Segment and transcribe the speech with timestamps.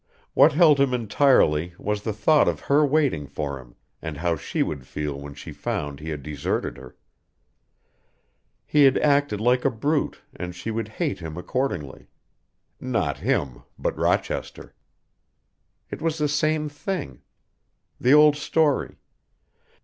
[0.33, 4.63] What held him entirely was the thought of her waiting for him and how she
[4.63, 6.97] would feel when she found he had deserted her.
[8.65, 12.07] He had acted like a brute and she would hate him accordingly.
[12.79, 14.73] Not him, but Rochester.
[15.91, 17.21] It was the same thing.
[17.99, 18.95] The old story.